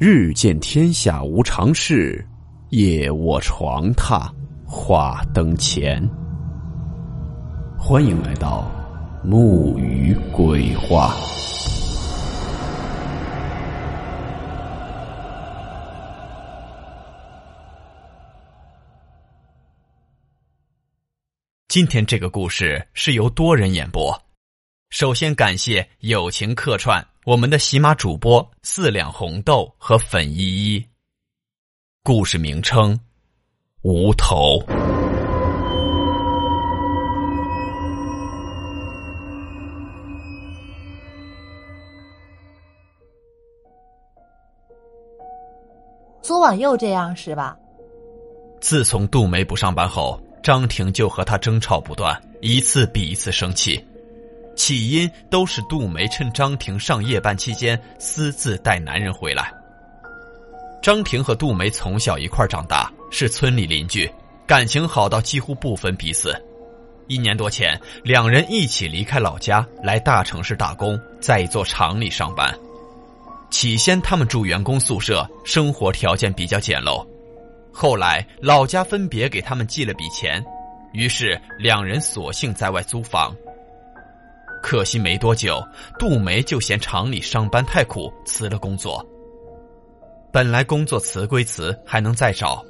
[0.00, 2.24] 日见天下无常事，
[2.68, 4.30] 夜卧床榻
[4.64, 6.00] 话灯前。
[7.76, 8.70] 欢迎来到
[9.24, 11.16] 木鱼鬼话。
[21.66, 24.16] 今天这个故事是由多人演播。
[24.90, 27.04] 首先感谢友情客串。
[27.28, 30.86] 我们的喜马主播四两红豆和粉依依。
[32.02, 32.98] 故事名称：
[33.82, 34.58] 无头。
[46.22, 47.54] 昨晚又这样是吧？
[48.58, 53.84] 自从杜梅不上班后，张婷就和他争吵不断，一次比一次生气。
[54.58, 59.52] 起因都是杜梅趁张婷上夜班期间私自带男人回来。
[60.82, 64.10] 张婷和杜梅从小一块长大，是村里邻居，
[64.48, 66.34] 感情好到几乎不分彼此。
[67.06, 72.52] 一年多前，两人一起离开老家来大城市打工，在一座厂里上班。
[73.50, 77.06] 起先他们住员工宿舍，生活条件比较简陋。
[77.72, 80.44] 后来老家分别给他们寄了笔钱，
[80.92, 83.32] 于是两人索性在外租房。
[84.62, 85.62] 可惜没多久，
[85.98, 89.04] 杜梅就嫌厂里上班太苦，辞了工作。
[90.32, 92.62] 本来工作辞归辞，还能再找，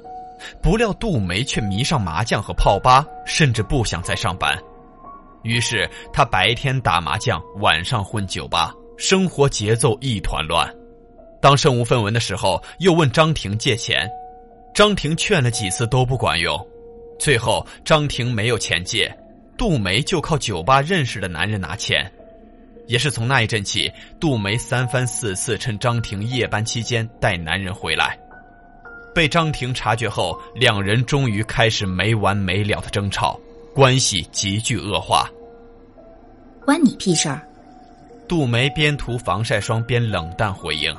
[0.61, 4.57] 不料杜梅却迷上麻将和泡吧，甚至不想再上班。
[5.43, 10.69] 于是她白天打麻将，晚上混酒吧，生活节奏一团乱。
[11.41, 14.09] 当身无分文的时候，又问张婷借钱，
[14.73, 16.57] 张婷劝了几次都不管用，
[17.17, 19.13] 最后张婷没有钱借。
[19.59, 22.09] 杜梅就靠酒吧认识的男人拿钱，
[22.87, 28.17] 也是从那一阵起，杜梅三番四次趁张婷夜班期间带男人回来，
[29.13, 33.37] 被张婷察觉后，两人终于开始没完没了的争吵，
[33.75, 35.29] 关系急剧恶化。
[36.63, 37.45] 关你屁事儿！
[38.29, 40.95] 杜梅边涂防晒霜边冷淡回应，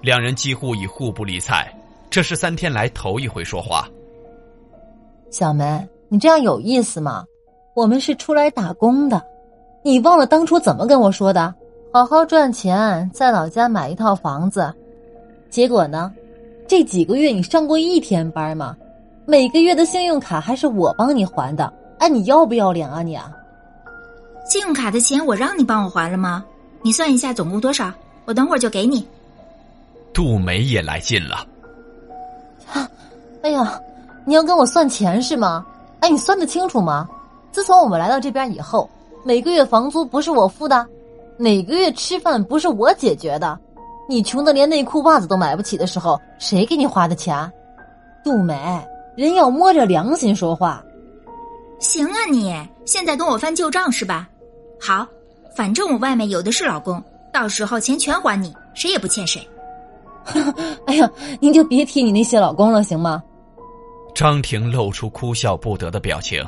[0.00, 1.68] 两人几乎已互不理睬，
[2.10, 3.88] 这是三天来头一回说话。
[5.32, 7.24] 小梅，你这样有意思吗？
[7.76, 9.22] 我们是出来打工的，
[9.82, 11.54] 你忘了当初怎么跟我说的？
[11.92, 14.72] 好好赚钱，在老家买一套房子。
[15.50, 16.10] 结果呢？
[16.66, 18.74] 这几个月你上过一天班吗？
[19.26, 21.70] 每个月的信用卡还是我帮你还的。
[21.98, 23.30] 哎，你要不要脸啊你啊？
[24.46, 26.42] 信用卡的钱我让你帮我还了吗？
[26.80, 27.92] 你算一下总共多少？
[28.24, 29.06] 我等会儿就给你。
[30.14, 31.46] 杜梅也来劲了。
[32.72, 32.88] 啊！
[33.42, 33.78] 哎呀，
[34.24, 35.66] 你要跟我算钱是吗？
[36.00, 37.06] 哎，你算得清楚吗？
[37.56, 38.86] 自从我们来到这边以后，
[39.24, 40.86] 每个月房租不是我付的，
[41.38, 43.58] 每个月吃饭不是我解决的，
[44.06, 47.50] 你穷的连内裤袜子都买不起的时候，谁给你花的钱？
[48.22, 48.54] 杜梅，
[49.16, 50.84] 人要摸着良心说话。
[51.78, 54.28] 行啊，你现在跟我翻旧账是吧？
[54.78, 55.06] 好，
[55.56, 57.02] 反正我外面有的是老公，
[57.32, 59.40] 到时候钱全还你，谁也不欠谁。
[60.84, 63.22] 哎呀，您就别提你那些老公了，行吗？
[64.14, 66.46] 张婷露出哭笑不得的表情。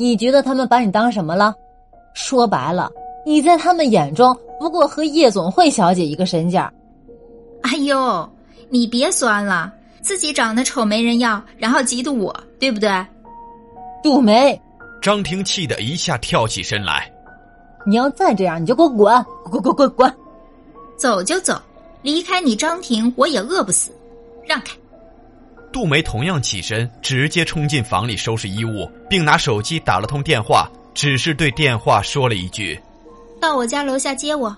[0.00, 1.54] 你觉得他们把你当什么了？
[2.14, 2.90] 说白了，
[3.26, 6.72] 你在他们眼中不过和夜总会小姐一个身价。
[7.64, 8.26] 哎呦，
[8.70, 12.88] 你别酸了，自己长得丑没人要，然后嫉妒我，对不对？
[14.02, 14.58] 杜梅，
[15.02, 17.12] 张婷气得一下跳起身来。
[17.84, 20.14] 你要再这样，你就给我滚，滚滚滚滚！
[20.96, 21.60] 走就走，
[22.00, 23.90] 离开你张婷，我也饿不死。
[24.46, 24.74] 让开。
[25.72, 32.78] 杜梅同样起身，直接冲进房里收拾衣物，并拿手机打了通电话，只是对电话说了一句
[33.40, 34.54] ：“到我家楼下接我。”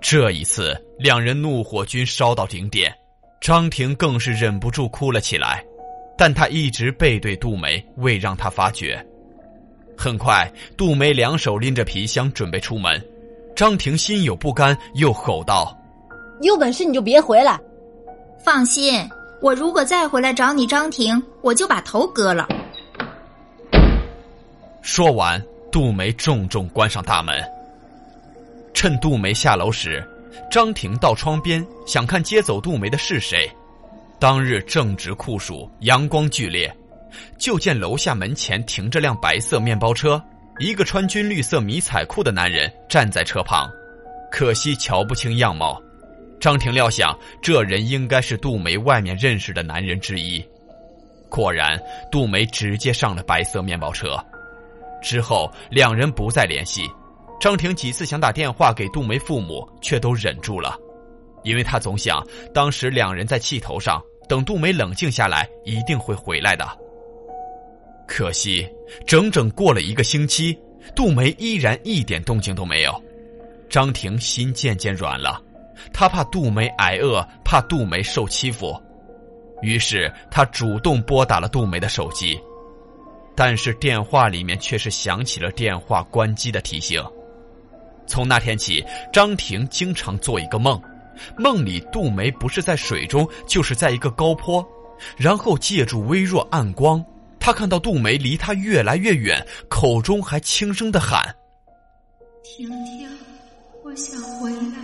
[0.00, 2.94] 这一次，两人怒火均烧到顶点，
[3.40, 5.64] 张婷更是忍不住哭了起来，
[6.16, 9.04] 但她一直背对杜梅，未让她发觉。
[9.98, 13.04] 很快，杜梅两手拎着皮箱准备出门，
[13.56, 15.76] 张婷心有不甘，又吼道
[16.42, 17.58] ：“有本事你就别回来！”
[18.38, 19.02] 放心。
[19.46, 22.48] 我如果再回来找你，张婷，我就把头割了。
[24.82, 25.40] 说完，
[25.70, 27.40] 杜梅重重关上大门。
[28.74, 30.04] 趁杜梅下楼时，
[30.50, 33.48] 张婷到窗边想看接走杜梅的是谁。
[34.18, 36.76] 当日正值酷暑，阳光剧烈，
[37.38, 40.20] 就见楼下门前停着辆白色面包车，
[40.58, 43.70] 一个穿军绿色迷彩裤的男人站在车旁，
[44.28, 45.80] 可惜瞧不清样貌。
[46.40, 50.44] 张婷料想，这人应该是杜梅外面认识的男人之一。
[51.28, 51.80] 果然，
[52.10, 54.16] 杜梅直接上了白色面包车。
[55.02, 56.82] 之后，两人不再联系。
[57.40, 60.78] 张婷几次想打电话给杜梅父母，却都忍住了，
[61.42, 66.66] 因为他总想当时两人在气头上，等杜梅冷静下来，一定会回来的。
[68.06, 68.66] 可惜，
[69.06, 70.58] 整整过了一个星期，
[70.94, 73.02] 杜梅依然一点动静都没有。
[73.68, 75.42] 张婷心渐渐软了，
[75.92, 78.74] 他怕杜梅挨饿，怕杜梅受欺负，
[79.62, 82.38] 于是他主动拨打了杜梅的手机，
[83.34, 87.02] 但是电话里面却是响起了电话关机的提醒。
[88.06, 90.80] 从那天起，张婷经常做一个梦，
[91.36, 94.66] 梦里杜梅不是在水中，就是在一个高坡，
[95.16, 97.04] 然后借助微弱暗光。
[97.38, 101.34] 他看到杜梅离他越来越远，口中还轻声的喊
[102.42, 103.08] ：“婷婷，
[103.84, 104.78] 我想回来，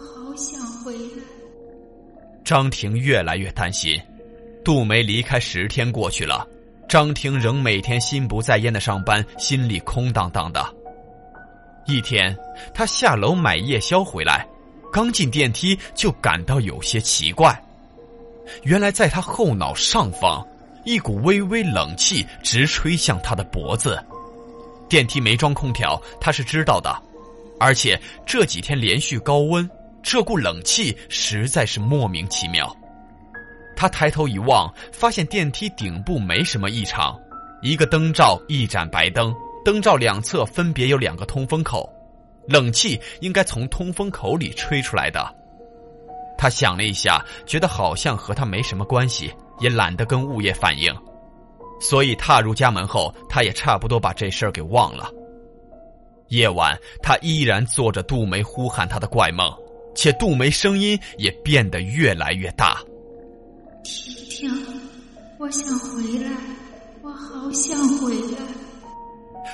[0.00, 1.22] 好想回来。”
[2.44, 4.00] 张婷越来越担心。
[4.64, 6.46] 杜梅离开十天过去了，
[6.88, 10.64] 张婷仍每天心不在焉的上班，心里空荡荡的。
[11.86, 12.36] 一天，
[12.74, 14.46] 她下楼买夜宵回来，
[14.92, 17.58] 刚进电梯就感到有些奇怪。
[18.64, 20.46] 原来在她后脑上方。
[20.82, 24.02] 一股微微冷气直吹向她的脖子，
[24.88, 26.90] 电梯没装空调，她是知道的，
[27.58, 29.68] 而且这几天连续高温，
[30.02, 32.74] 这股冷气实在是莫名其妙。
[33.76, 37.18] 他抬头一望，发现电梯顶部没什么异常，
[37.62, 41.88] 一个灯罩一盏白灯，灯罩两侧分别有两个通风口，
[42.46, 45.34] 冷气应该从通风口里吹出来的。
[46.36, 49.32] 他想了一下，觉得好像和他没什么关系。
[49.60, 50.90] 也懒得跟物业反映，
[51.82, 55.10] 所以踏入家门后，他也差不多把这事儿给忘了。
[56.28, 59.54] 夜晚，他依然做着杜梅呼喊他的怪梦，
[59.94, 62.80] 且杜梅声音也变得越来越大。
[63.82, 64.50] 婷婷，
[65.38, 66.30] 我想回来，
[67.02, 68.38] 我好想回来。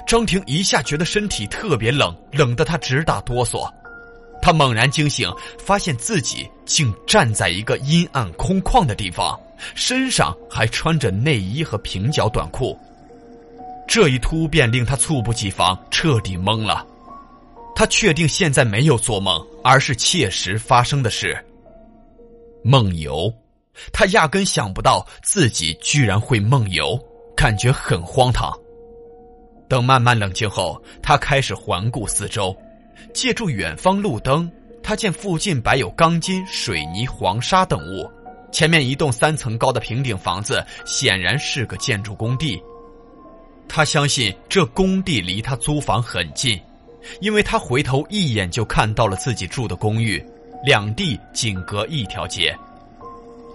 [0.07, 3.69] 张婷一下觉得身体特别冷，冷得她直打哆嗦。
[4.43, 5.29] 她猛然惊醒，
[5.59, 9.39] 发现自己竟站在一个阴暗空旷的地方。
[9.75, 12.79] 身上还穿着内衣和平角短裤，
[13.89, 16.87] 这一突变令他猝不及防，彻底懵了。
[17.75, 21.37] 他确定现在没有做梦，而是切实发生的事。
[22.63, 23.35] 梦游，
[23.93, 26.97] 他压根想不到自己居然会梦游，
[27.37, 28.57] 感觉很荒唐。
[29.69, 32.57] 等慢慢冷静后，他开始环顾四周，
[33.13, 34.49] 借助远方路灯，
[34.85, 38.09] 他见附近摆有钢筋、水泥、黄沙等物。
[38.53, 42.63] 前面一栋三层高的平顶房子，显然是个建筑工地。
[43.69, 46.57] 他相信这工地离他租房很近，
[47.21, 50.25] 因为他回头一眼就看到了自己住的公寓，
[50.65, 52.57] 两地仅隔一条街。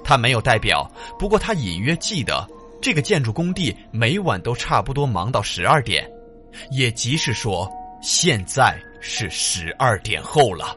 [0.04, 0.90] 他没有代表，
[1.20, 2.48] 不过他隐约记得
[2.82, 6.10] 这个建筑工地每晚都差不多忙到十二点，
[6.72, 7.70] 也即是说，
[8.02, 10.76] 现在是十二点后了。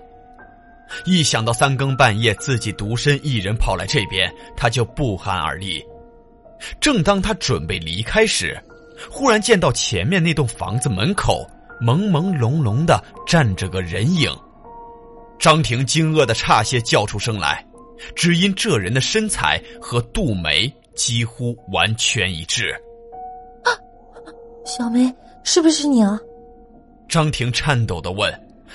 [1.06, 5.82] 一想到三更半夜自己独身一人跑来这边，他就不寒而栗。
[6.80, 8.62] 正当他准备离开时，
[9.10, 11.44] 忽然见到前面那栋房子门口
[11.84, 14.34] 朦朦胧胧的站着个人影。
[15.38, 17.62] 张婷惊愕的差些叫出声来，
[18.16, 22.70] 只因这人的身材和杜梅几乎完全一致。
[23.64, 23.68] 啊，
[24.64, 26.18] 小梅，是不是你啊？
[27.06, 28.32] 张婷颤抖的问。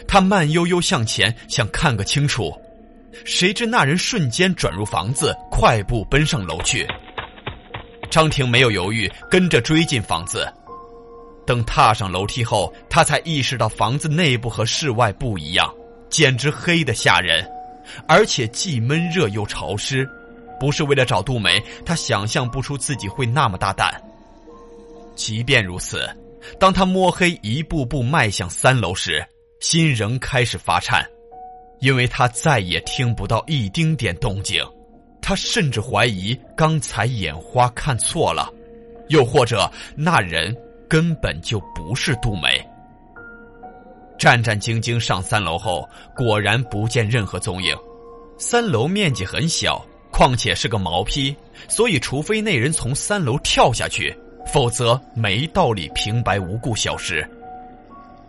[0.08, 2.54] 他慢悠悠向前，想看个清楚，
[3.26, 6.88] 谁知那人瞬间转入房子，快步奔上楼去。
[8.10, 10.48] 张婷没有犹豫，跟着追进房子。
[11.50, 15.68] 等踏上楼梯后，他才意识到房子内部和室外不一样，
[16.08, 17.44] 简直黑的吓人，
[18.08, 20.08] 而且既闷热又潮湿。
[20.60, 24.00] 不是为了找杜梅，他想象不出自己会那么大胆。
[25.16, 26.08] 即便如此，
[26.60, 29.26] 当他摸黑一步步迈向三楼时，
[29.60, 31.04] 心仍开始发颤，
[31.80, 34.64] 因为他再也听不到一丁点动静。
[35.20, 38.54] 他甚至怀疑刚才眼花看错了，
[39.08, 40.56] 又或者那人
[40.90, 42.50] 根本就不是杜梅。
[44.18, 47.78] 战战兢兢上三楼后，果然不见任何踪影。
[48.38, 51.36] 三楼面积很小，况且是个毛坯，
[51.68, 54.14] 所以除非那人从三楼跳下去，
[54.52, 57.26] 否则没道理平白无故消失。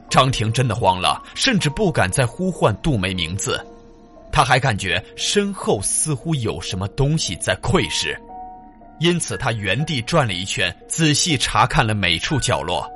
[0.09, 3.65] 张婷真的慌了，甚至不敢再呼唤杜梅名字。
[4.33, 8.17] 他还感觉身后似乎有什么东西在窥视，
[9.01, 12.89] 因此他原地转了一圈，仔细查看了每处角落。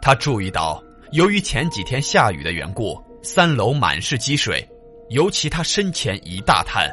[0.00, 0.82] 他注意到，
[1.12, 4.66] 由于前几天下雨的缘故，三楼满是积水，
[5.10, 6.90] 尤其他身前一大滩，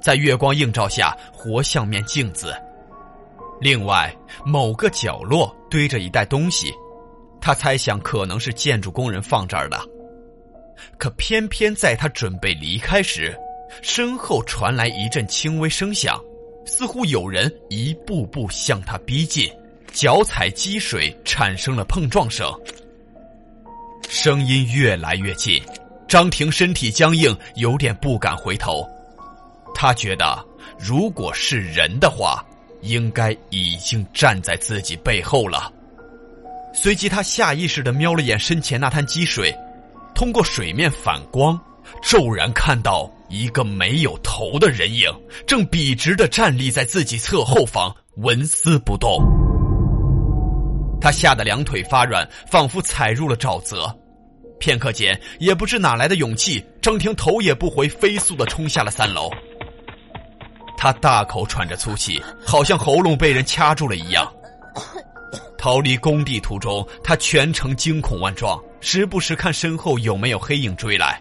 [0.00, 2.54] 在月光映照下活像面镜子。
[3.60, 4.14] 另外，
[4.44, 6.72] 某个角落堆着一袋东西。
[7.40, 9.78] 他猜想可能是建筑工人放这儿的，
[10.96, 13.38] 可偏偏在他准备离开时，
[13.82, 16.18] 身后传来一阵轻微声响，
[16.66, 19.50] 似乎有人一步步向他逼近，
[19.92, 22.50] 脚踩积水产生了碰撞声。
[24.08, 25.62] 声音越来越近，
[26.08, 28.86] 张婷身体僵硬，有点不敢回头。
[29.74, 30.44] 他觉得，
[30.78, 32.44] 如果是人的话，
[32.80, 35.72] 应该已经站在自己背后了。
[36.72, 39.54] 随即，他下意识的瞄了眼身前那滩积水，
[40.14, 41.60] 通过水面反光，
[42.02, 45.10] 骤然看到一个没有头的人影，
[45.46, 49.18] 正笔直的站立在自己侧后方，纹丝不动。
[51.00, 53.94] 他吓得两腿发软，仿佛踩入了沼泽。
[54.58, 59.30] 片刻间，也不知哪来的勇气，张婷头也不回，飞速的冲下了三楼。
[60.76, 64.30] 他大口喘着粗气，好像喉咙被人掐住了一样。
[65.58, 71.20] 逃离工地途中，他全程惊恐万状，时不时看身后有没有黑影追来。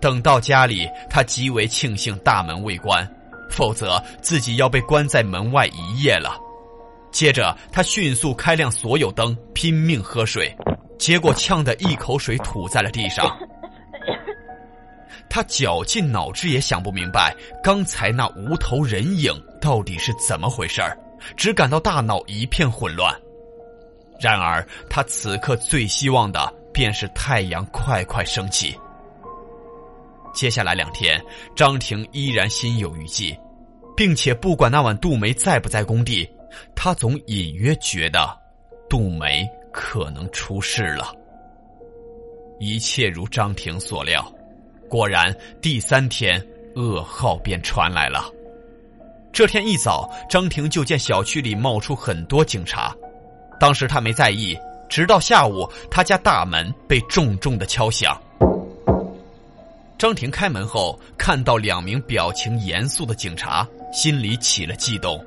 [0.00, 3.06] 等到家里，他极为庆幸大门未关，
[3.50, 6.38] 否则自己要被关在门外一夜了。
[7.10, 10.54] 接着，他迅速开亮所有灯，拼命喝水，
[10.98, 13.24] 结果呛得一口水吐在了地上。
[15.30, 20.96] 他绞尽脑汁也想不明白，刚才那无头人影到底是怎么回事儿，
[21.36, 23.12] 只感到大脑一片混乱。
[24.20, 28.76] 然而，他此刻最希望的便是太阳快快升起。
[30.34, 31.24] 接下来两天，
[31.54, 33.38] 张婷依然心有余悸，
[33.96, 36.28] 并且不管那晚杜梅在不在工地。
[36.74, 38.28] 他总隐约觉得，
[38.88, 41.14] 杜梅可能出事了。
[42.60, 44.24] 一切如张婷所料，
[44.88, 46.40] 果然第三天
[46.74, 48.30] 噩耗便传来了。
[49.32, 52.94] 这天一早，张婷就见小区里冒出很多警察，
[53.58, 54.56] 当时她没在意，
[54.88, 58.16] 直到下午，她家大门被重重的敲响。
[59.96, 65.24] 张婷开门后，看到两名表情严肃的警察，心里起了悸动。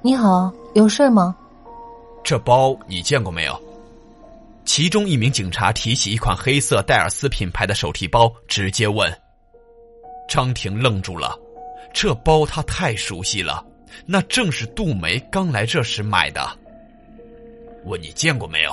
[0.00, 1.34] 你好，有事吗？
[2.24, 3.60] 这包你见过没有？
[4.64, 9.12] 其中一名警察提起一款黑色戴尔斯品牌的手提包，直接问。
[10.28, 11.36] 张婷愣住了，
[11.92, 13.64] 这包他太熟悉了，
[14.06, 16.48] 那正是杜梅刚来这时买的。
[17.84, 18.72] 问你见过没有？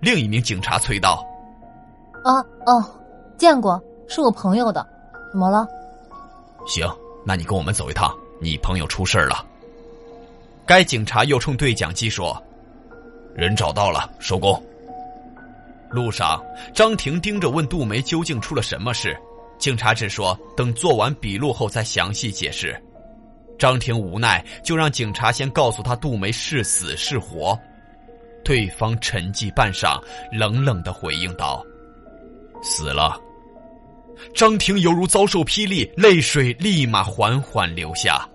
[0.00, 1.22] 另一名警察催道。
[2.24, 2.82] 啊哦，
[3.36, 4.84] 见过，是我朋友的，
[5.30, 5.68] 怎么了？
[6.66, 6.88] 行，
[7.24, 9.44] 那你跟我们走一趟，你朋友出事了。
[10.66, 12.42] 该警察又冲对讲机说
[13.34, 14.62] ：“人找到了，收工。”
[15.90, 16.42] 路上，
[16.74, 19.16] 张婷盯着问杜梅究竟出了什么事，
[19.58, 22.78] 警察只说等做完笔录后再详细解释。
[23.58, 27.58] 张婷无奈，就让警察先告诉他杜梅是死是活。
[28.44, 30.00] 对方沉寂半晌，
[30.30, 31.64] 冷冷的回应道
[32.62, 33.18] ：“死了。”
[34.34, 38.28] 张婷犹如遭受霹雳，泪水立马缓缓流下。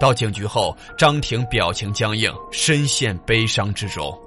[0.00, 4.18] 到警局后，张婷表情僵硬，深陷悲伤之中。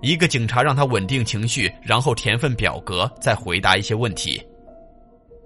[0.00, 4.40] 一个警察让他稳定情绪，然后填份表格，再回答一些问题。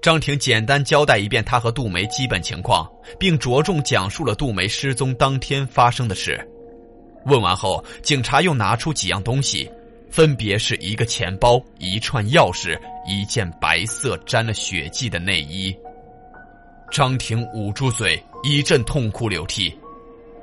[0.02, 2.86] 张婷简单交代一遍他和杜梅基本情况，
[3.18, 6.46] 并着重讲述了杜梅失踪当天发生的事。
[7.24, 9.70] 问完后，警察又拿出几样东西，
[10.12, 15.76] 分别是一个钱包、一串钥匙、一件白色沾了血迹的内衣。
[16.92, 18.22] 张婷捂住嘴。
[18.44, 19.72] 一阵痛哭流涕，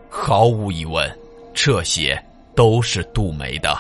[0.10, 1.20] 毫无疑问，
[1.54, 2.18] 这些
[2.56, 3.78] 都是杜梅的。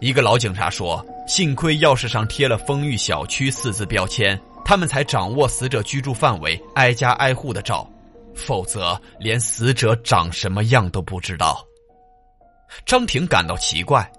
[0.00, 7.86] 一个老警察说：“幸亏钥匙上贴了‘丰裕小区’四字标签，他们才掌握死者居住范围、挨家挨户的找，
[8.34, 11.62] 否则连死者长什么样都不知道。”
[12.86, 14.10] 张婷感到奇怪，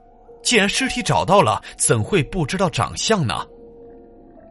[0.42, 3.46] 既然尸体找到了，怎会不知道长相呢？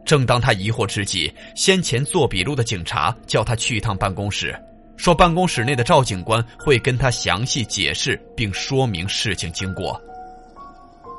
[0.05, 4.57] 正当他疑惑之际，先前做笔录的警察叫他去一趟办公室，
[4.97, 9.99] 说办公室内的赵警官会跟他详细解释并说明事情经过。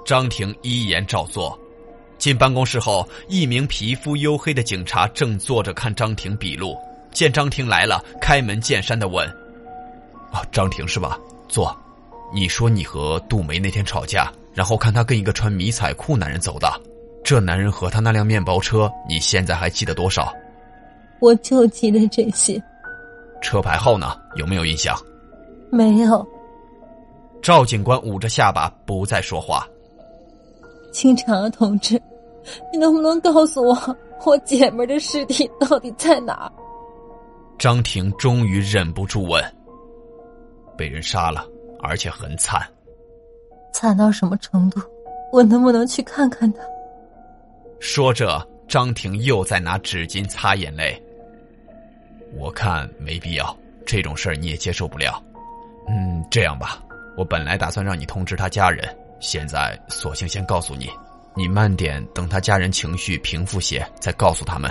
[0.05, 1.59] 张婷依言照做。
[2.19, 6.77] 进办公室后，一名皮肤黝黑的警察正坐着看张婷笔录，
[7.12, 9.27] 见张婷来了，开门见山的问
[10.31, 11.19] ：“啊，张婷是吧？
[11.49, 11.75] 坐。
[12.35, 16.71] 你说你和杜梅那天吵架，然后看他跟一个穿迷彩裤男人走的。”
[17.25, 20.31] 这男人和他那辆面包车，你现在还记得多少？
[21.19, 22.62] 我就记得这些。
[23.40, 24.14] 车牌号呢？
[24.37, 24.95] 有没有印象？
[25.71, 26.26] 没有。
[27.40, 29.67] 赵警官捂着下巴，不再说话。
[30.93, 31.99] 警察同志，
[32.71, 36.52] 你能不能告诉我，我姐们的尸体到底在哪？
[37.59, 39.43] 张婷终于忍不住问
[40.76, 41.47] ：“被人杀了，
[41.81, 42.61] 而且很惨。
[43.73, 44.81] 惨到什么程度？
[45.33, 46.61] 我能不能去看看他？”
[47.81, 51.00] 说着，张婷又在拿纸巾擦眼泪。
[52.37, 55.23] 我看没必要，这种事儿你也接受不了。
[55.89, 56.83] 嗯，这样吧，
[57.17, 60.89] 我本来打算让你通知他家人，现在索性先告诉你，
[61.35, 64.71] 你慢点，等他家人情绪平复些再告诉他们。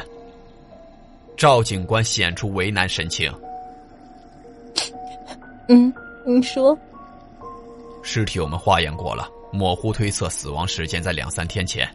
[1.36, 3.34] 赵警官显出为难神情。
[5.68, 5.94] 嗯，
[6.26, 6.78] 你说。
[8.12, 11.88] 尸体我们化验过了，模糊推测死亡时间在两三天前，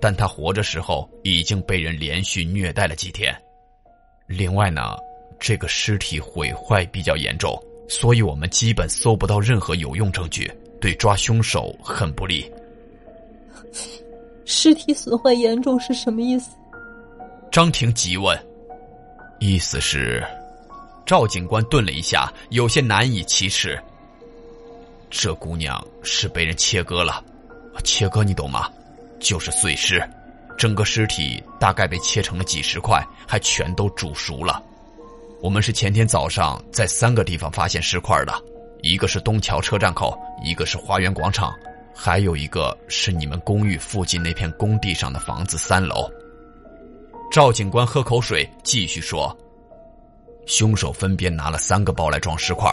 [0.00, 3.36] 但他活着时候已经被人连续虐待了几天。
[4.26, 4.96] 另外呢，
[5.38, 7.54] 这个尸体毁坏比较严重。
[7.86, 12.50] 所以我们基本搜不到任何有用证据，对抓凶手很不利。
[14.46, 16.52] 尸体损坏严重是什么意思？
[17.52, 18.38] 张婷急问。
[19.38, 20.24] 意思是，
[21.04, 23.78] 赵警官顿了一下，有些难以启齿。
[25.10, 27.24] 这姑娘是被人切割了，
[27.82, 28.70] 切割你懂吗？
[29.18, 30.02] 就是碎尸，
[30.56, 34.62] 整个尸体大概被切成了几十块，还全都煮熟了。
[35.40, 38.32] 我们是前天早上在三个地方发现尸块的，
[38.82, 41.54] 一个是东桥车站口，一个是花园广场，
[41.94, 46.10] 还有一个是你们公寓附近那片工地上的房子三楼。
[47.30, 49.36] 赵警官喝口水，继续说
[50.46, 52.70] ：“凶手分别拿了三个包来装尸块，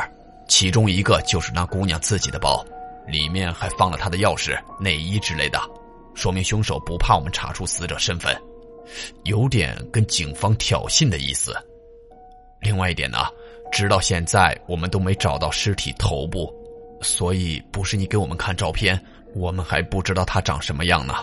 [0.48, 2.66] 其中一个就是那姑娘自己的包，
[3.08, 5.60] 里面还放了她的钥匙、内衣之类的，
[6.14, 8.36] 说明凶手不怕我们查出死者身份，
[9.24, 11.56] 有点跟警方挑衅的意思。”
[12.62, 13.20] 另外一点呢，
[13.72, 16.52] 直到现在我们都没找到尸体头部，
[17.02, 19.00] 所以不是你给我们看照片，
[19.36, 21.14] 我们还不知道她长什么样呢。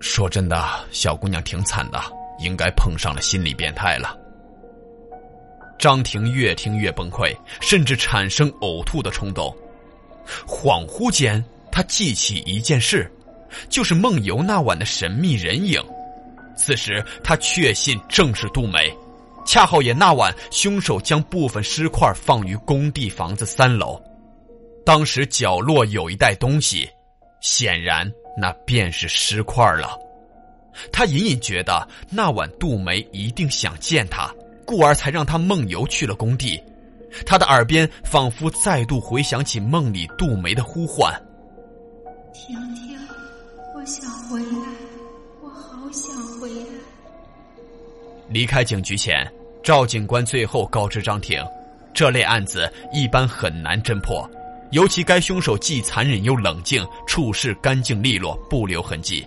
[0.00, 0.62] 说真的，
[0.92, 2.00] 小姑娘挺惨的，
[2.38, 4.16] 应该碰上了心理变态了。
[5.80, 9.52] 张婷越听越崩溃，甚至产生呕吐的冲动。
[10.46, 13.10] 恍惚间，他记起一件事，
[13.68, 15.82] 就是梦游那晚的神秘人影。
[16.56, 18.94] 此时，他确信正是杜梅。
[19.46, 24.00] 恰好也那晚，凶手将部分尸块放于工地房子三楼。
[24.84, 26.88] 当时角落有一袋东西，
[27.40, 29.98] 显然那便是尸块了。
[30.92, 34.32] 他隐隐觉得那晚杜梅一定想见他，
[34.70, 36.62] 故而才让他梦游去了工地。
[37.26, 41.12] 他的耳边仿佛再度回想起梦里杜梅的呼唤
[42.32, 42.96] ：“婷婷，
[43.74, 44.68] 我想回来，
[45.42, 46.66] 我好想回来。”
[48.30, 49.28] 离开警局前，
[49.60, 51.44] 赵警官最后告知张婷，
[51.92, 54.24] 这类案子一般很难侦破，
[54.70, 59.26] 尤其该凶手既残忍又冷静，处事干净利落，不留痕迹，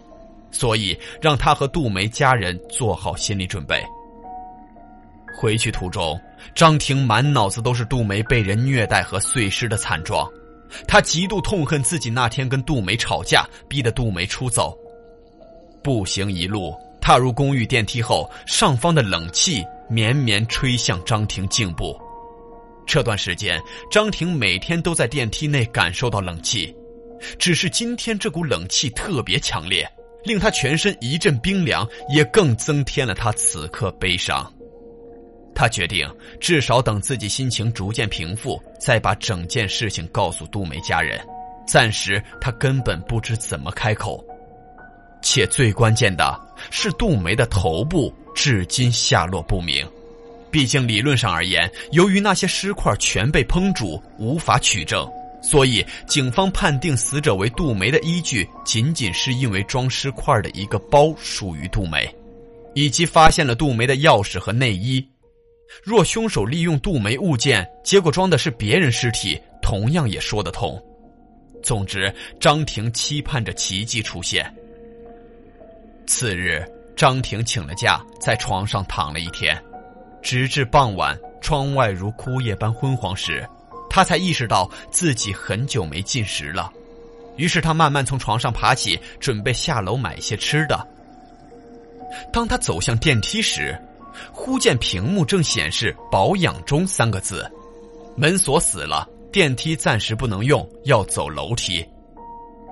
[0.52, 3.84] 所以让他和杜梅家人做好心理准备。
[5.36, 6.20] 回去途中，
[6.56, 10.30] 张婷满脑子都是杜梅被人虐待和碎尸的惨状，
[10.88, 14.78] 他极度痛恨自己那天跟杜梅吵架，逼得杜梅出走。
[15.84, 16.74] 步行一路。
[17.06, 22.00] 踏入公寓电梯后，上方的冷气绵绵吹向张婷颈部。
[22.88, 26.74] 这段时间，张婷每天都在电梯内感受到冷气，
[27.38, 29.86] 只是今天这股冷气特别强烈，
[30.24, 34.50] 令她全身一阵冰凉，也更增添了她此刻悲伤。
[35.56, 41.20] 他决定至少等自己心情逐渐平复，再把整件事情告诉杜梅家人。
[41.66, 44.24] 暂时，他根本不知怎么开口。
[45.22, 46.38] 且最关键的
[46.70, 49.88] 是，杜梅的头部至今下落不明。
[50.52, 55.10] 毕竟理论上而言，由于那些尸块全被烹煮，无法取证，
[55.42, 62.08] 所以警方判定死者为杜梅的依据，仅仅是因为装尸块的一个包属于杜梅，
[62.76, 65.04] 以及发现了杜梅的钥匙和内衣。
[65.82, 70.82] 若凶手利用杜梅物件，结果装的是别人尸体，同样也说得通。
[71.64, 74.54] 总之，张婷期盼着奇迹出现。
[76.06, 76.62] 次日，
[76.96, 79.58] 张婷请了假，在床上躺了一天，
[80.22, 83.48] 直至傍晚，窗外如枯叶般昏黄时，
[83.90, 86.70] 她才意识到自己很久没进食了。
[87.38, 90.86] 于是，她慢慢从床上爬起，准备下楼买些吃的。
[92.32, 93.80] 当她走向电梯时，
[94.32, 97.50] 忽见屏幕正显示“保养中”三个字，
[98.16, 101.86] 门锁死了，电梯暂时不能用，要走楼梯。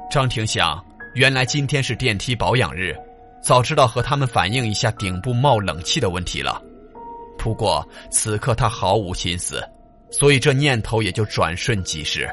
[0.09, 0.83] 张婷想，
[1.15, 2.95] 原来今天是电梯保养日。
[3.43, 6.61] 早知道和他们反映一下顶部冒冷气的问题了，
[7.39, 9.67] 不过此刻他毫无心思，
[10.11, 12.29] 所以这念头也就转瞬即逝。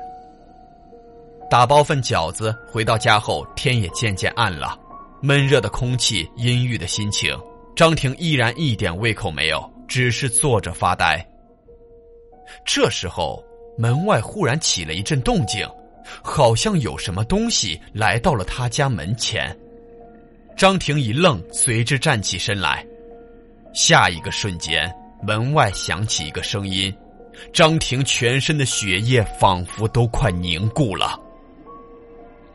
[1.48, 4.78] 打包份饺子回到家后，天也渐渐暗了，
[5.22, 7.34] 闷热的空气，阴郁的心情，
[7.78, 11.24] 张婷依然一点胃口没有，只是坐着发呆。
[12.66, 13.40] 这时候，
[13.78, 15.64] 门外忽然起了一阵动静，
[16.20, 19.56] 好像有什么东西来到了他家门前。
[20.56, 22.84] 张婷一愣，随之站起身来。
[23.72, 26.92] 下一个瞬间，门外响起一个声音，
[27.52, 31.16] 张婷全身的血液仿佛都快凝固了。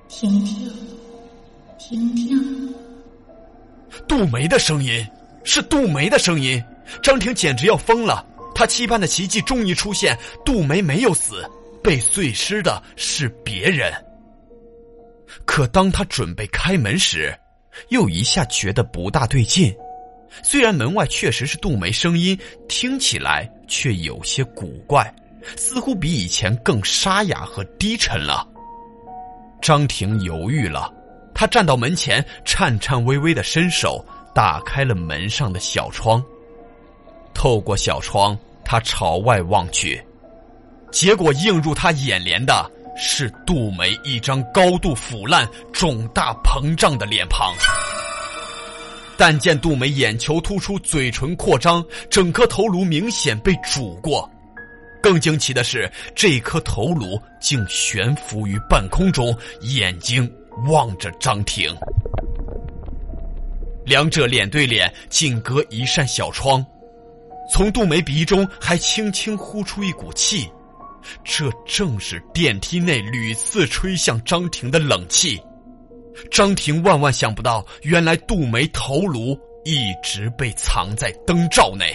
[0.09, 0.69] 婷婷，
[1.79, 2.75] 婷婷，
[4.07, 5.05] 杜梅的声音，
[5.43, 6.63] 是杜梅的声音。
[7.01, 11.49] 张婷简直要疯了，她期盼的奇迹终于出现，杜梅没有死，
[11.83, 13.91] 被碎尸的是别人。
[15.45, 17.35] 可当他准备开门时，
[17.89, 19.73] 又一下觉得不大对劲。
[20.43, 25.13] 虽然门外确实是杜梅声音，听起来却有些古怪，
[25.55, 28.47] 似乎比以前更沙哑和低沉了。
[29.61, 30.91] 张婷犹豫了，
[31.33, 36.23] 他站到门前，颤颤巍巍的伸手打开了门上的小窗。
[37.33, 40.01] 透过小窗，他朝外望去，
[40.91, 42.71] 结果映入他眼帘的。
[42.95, 47.51] 是杜梅一张高度腐烂、肿大膨胀的脸庞，
[49.17, 54.29] 但见杜梅眼球突出，嘴唇扩张，整颗头颅明显被煮过。
[55.01, 60.31] 更惊奇的是，这颗头颅竟悬浮于半空中，眼睛
[60.67, 61.75] 望着张婷。
[63.85, 66.65] 两者脸对脸，仅隔一扇小窗，
[67.51, 70.49] 从杜梅鼻中还轻轻呼出一股气。
[71.21, 75.37] 这正是电梯内屡次吹向张婷的冷气。
[76.31, 81.93] 张婷万万想不到，原来杜梅头颅一直被藏在灯罩内。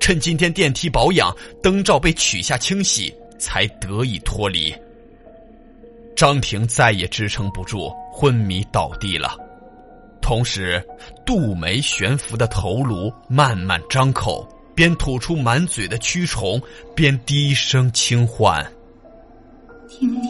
[0.00, 4.74] 趁今天电梯保养，灯罩被取下清洗，才得以脱离。
[6.16, 9.36] 张婷再也支撑不住，昏迷倒地了。
[10.20, 10.82] 同时，
[11.26, 14.48] 杜梅悬浮的头颅慢慢张口。
[14.76, 16.60] 边吐出满嘴的蛆虫，
[16.96, 18.60] 边低声轻唤
[19.88, 20.22] ：“婷婷，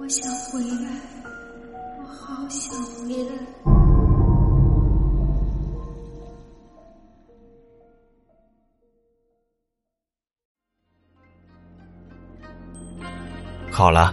[0.00, 0.90] 我想回来，
[1.96, 3.30] 我好想回来。”
[13.70, 14.12] 好了，